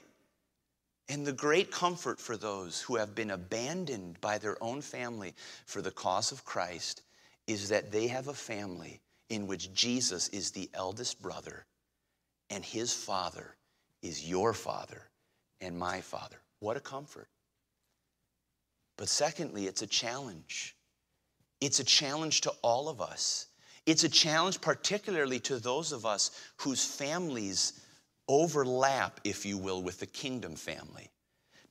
[1.09, 5.35] And the great comfort for those who have been abandoned by their own family
[5.67, 7.03] for the cause of Christ
[7.47, 11.67] is that they have a family in which Jesus is the eldest brother
[12.51, 13.57] and his father
[14.03, 15.03] is your father
[15.61, 16.37] and my father.
[16.61, 17.29] What a comfort.
[18.97, 20.77] But secondly, it's a challenge.
[21.61, 23.47] It's a challenge to all of us.
[23.87, 27.81] It's a challenge, particularly to those of us whose families
[28.29, 31.11] overlap, if you will, with the kingdom family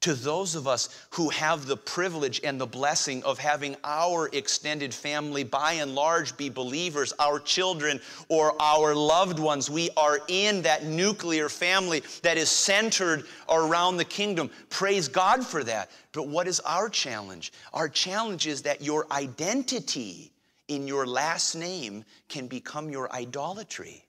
[0.03, 4.93] to those of us who have the privilege and the blessing of having our extended
[4.93, 9.69] family by and large be believers, our children or our loved ones.
[9.69, 14.51] We are in that nuclear family that is centered around the kingdom.
[14.69, 15.89] Praise God for that.
[16.11, 17.53] But what is our challenge?
[17.73, 20.33] Our challenge is that your identity
[20.67, 24.03] in your last name can become your idolatry.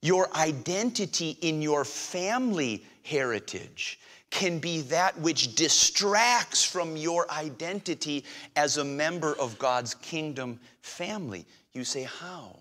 [0.00, 3.98] Your identity in your family heritage
[4.30, 8.24] can be that which distracts from your identity
[8.56, 11.46] as a member of God's kingdom family.
[11.72, 12.58] You say, How?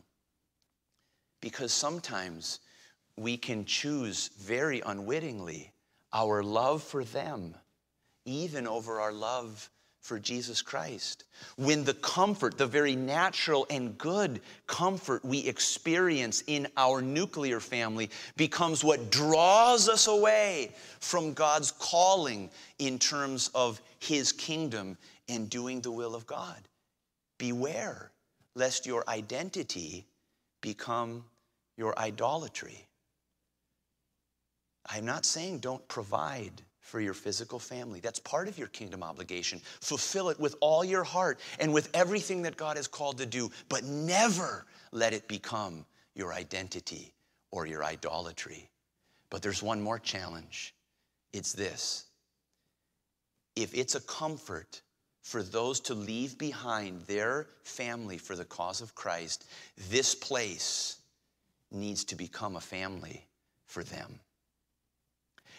[1.42, 2.60] Because sometimes
[3.18, 5.72] we can choose very unwittingly
[6.14, 7.56] our love for them,
[8.26, 9.70] even over our love
[10.06, 11.24] for Jesus Christ.
[11.58, 18.12] When the comfort, the very natural and good comfort we experience in our nuclear family
[18.38, 24.96] becomes what draws us away from God's calling in terms of His kingdom
[25.28, 26.62] and doing the will of God.
[27.40, 28.12] Beware
[28.54, 30.06] lest your identity
[30.62, 31.26] become
[31.78, 32.86] your idolatry.
[34.86, 38.00] I'm not saying don't provide for your physical family.
[38.00, 39.60] That's part of your kingdom obligation.
[39.82, 43.50] Fulfill it with all your heart and with everything that God has called to do,
[43.70, 45.84] but never let it become
[46.14, 47.12] your identity
[47.50, 48.70] or your idolatry.
[49.32, 50.76] But there's one more challenge
[51.34, 52.06] it's this
[53.56, 54.82] if it's a comfort
[55.24, 59.46] for those to leave behind their family for the cause of Christ,
[59.90, 60.98] this place
[61.72, 63.26] needs to become a family
[63.66, 64.20] for them.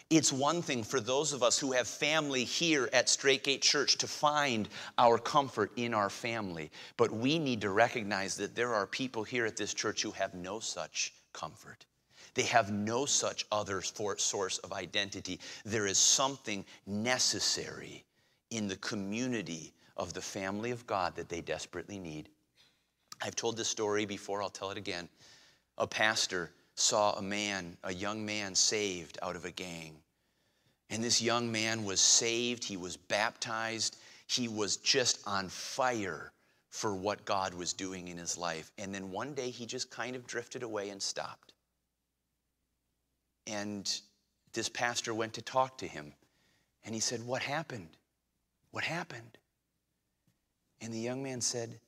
[0.09, 3.98] It's one thing for those of us who have family here at Straight Gate Church
[3.98, 6.70] to find our comfort in our family.
[6.96, 10.32] But we need to recognize that there are people here at this church who have
[10.32, 11.86] no such comfort.
[12.34, 15.40] They have no such other source of identity.
[15.64, 18.04] There is something necessary
[18.50, 22.28] in the community of the family of God that they desperately need.
[23.22, 25.09] I've told this story before, I'll tell it again.
[25.78, 29.96] A pastor saw a man, a young man, saved out of a gang.
[30.90, 33.96] And this young man was saved, he was baptized,
[34.28, 36.32] he was just on fire
[36.70, 38.70] for what God was doing in his life.
[38.78, 41.54] And then one day he just kind of drifted away and stopped.
[43.46, 43.90] And
[44.52, 46.12] this pastor went to talk to him.
[46.84, 47.88] And he said, What happened?
[48.70, 49.38] What happened?
[50.80, 51.80] And the young man said,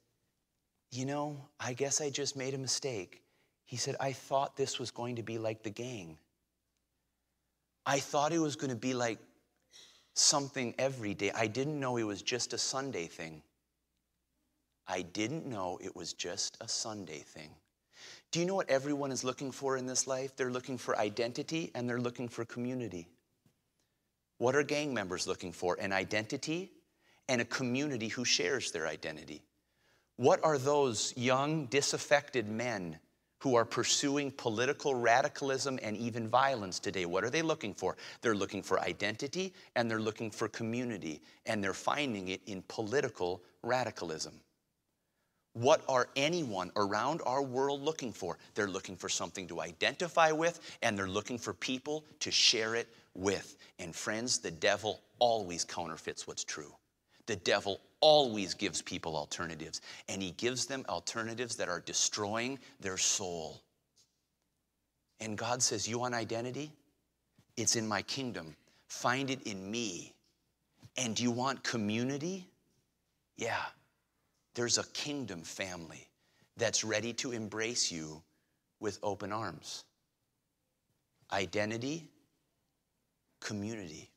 [0.91, 3.23] You know, I guess I just made a mistake.
[3.69, 6.17] He said, I thought this was going to be like the gang.
[7.85, 9.19] I thought it was going to be like
[10.15, 11.31] something every day.
[11.35, 13.43] I didn't know it was just a Sunday thing.
[14.87, 17.51] I didn't know it was just a Sunday thing.
[18.31, 20.35] Do you know what everyone is looking for in this life?
[20.35, 23.07] They're looking for identity and they're looking for community.
[24.39, 25.77] What are gang members looking for?
[25.79, 26.73] An identity
[27.29, 29.43] and a community who shares their identity.
[30.17, 32.99] What are those young, disaffected men
[33.39, 37.07] who are pursuing political radicalism and even violence today.
[37.07, 37.97] What are they looking for?
[38.21, 43.43] They're looking for identity and they're looking for community, and they're finding it in political
[43.63, 44.41] radicalism.
[45.55, 48.39] What are anyone around our world looking for?
[48.55, 52.89] They're looking for something to identify with and they're looking for people to share it
[53.15, 53.57] with.
[53.81, 56.73] And friends, the devil always counterfeits what's true.
[57.29, 62.97] The devil always gives people alternatives, and he gives them alternatives that are destroying their
[62.97, 63.61] soul.
[65.21, 66.73] And God says, You want identity?
[67.59, 68.57] It's in my kingdom.
[68.87, 70.15] Find it in me.
[70.97, 72.47] And do you want community?
[73.37, 73.63] Yeah,
[74.55, 76.09] there's a kingdom family
[76.57, 78.23] that's ready to embrace you
[78.81, 79.85] with open arms.
[81.31, 82.09] Identity,
[83.41, 84.09] community.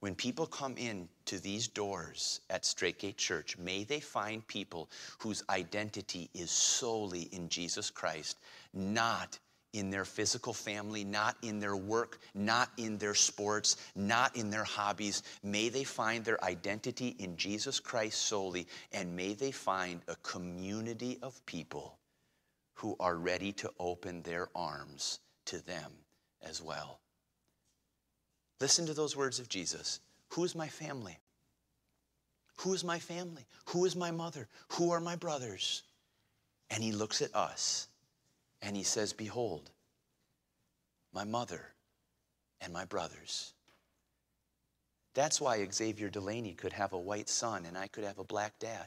[0.00, 4.90] When people come in to these doors at Straight Gate Church, may they find people
[5.18, 8.38] whose identity is solely in Jesus Christ,
[8.74, 9.38] not
[9.72, 14.64] in their physical family, not in their work, not in their sports, not in their
[14.64, 15.22] hobbies.
[15.42, 21.18] May they find their identity in Jesus Christ solely, and may they find a community
[21.22, 21.98] of people
[22.74, 25.92] who are ready to open their arms to them
[26.42, 27.00] as well.
[28.60, 30.00] Listen to those words of Jesus
[30.30, 31.18] Who is my family?
[32.60, 33.44] Who is my family?
[33.66, 34.48] Who is my mother?
[34.72, 35.82] Who are my brothers?
[36.70, 37.88] And he looks at us
[38.62, 39.70] and he says, Behold,
[41.12, 41.60] my mother
[42.60, 43.52] and my brothers.
[45.14, 48.58] That's why Xavier Delaney could have a white son and I could have a black
[48.58, 48.86] dad.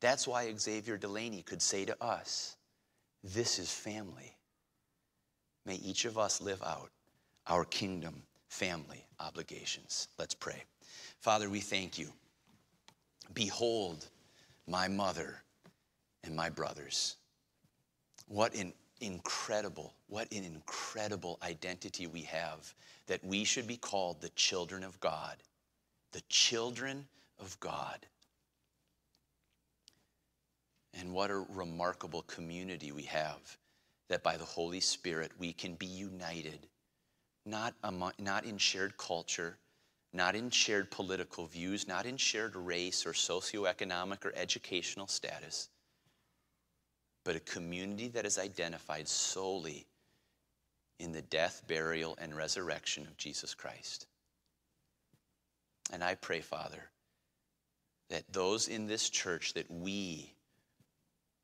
[0.00, 2.56] That's why Xavier Delaney could say to us,
[3.22, 4.36] This is family.
[5.66, 6.90] May each of us live out
[7.46, 10.08] our kingdom family obligations.
[10.18, 10.62] Let's pray.
[11.20, 12.08] Father, we thank you.
[13.34, 14.06] Behold,
[14.66, 15.42] my mother
[16.24, 17.16] and my brothers.
[18.26, 22.74] What an incredible, what an incredible identity we have
[23.06, 25.36] that we should be called the children of God.
[26.12, 27.06] The children
[27.38, 28.06] of God.
[30.98, 33.56] And what a remarkable community we have
[34.08, 36.66] that by the Holy Spirit we can be united
[37.48, 39.58] not, among, not in shared culture,
[40.12, 45.68] not in shared political views, not in shared race or socioeconomic or educational status,
[47.24, 49.86] but a community that is identified solely
[50.98, 54.06] in the death, burial, and resurrection of Jesus Christ.
[55.92, 56.90] And I pray, Father,
[58.10, 60.32] that those in this church that we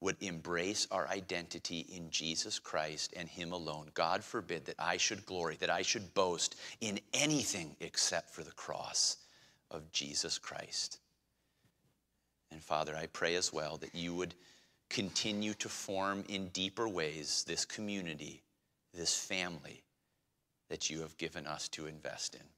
[0.04, 3.86] would embrace our identity in Jesus Christ and Him alone.
[3.94, 8.52] God forbid that I should glory, that I should boast in anything except for the
[8.52, 9.16] cross
[9.70, 10.98] of Jesus Christ.
[12.52, 14.34] And Father, I pray as well that you would
[14.90, 18.42] continue to form in deeper ways this community,
[18.92, 19.84] this family
[20.68, 22.53] that you have given us to invest in.